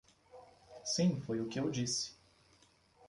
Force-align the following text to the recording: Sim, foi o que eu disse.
Sim, 0.83 1.21
foi 1.21 1.39
o 1.41 1.47
que 1.47 1.59
eu 1.59 1.69
disse. 1.69 2.15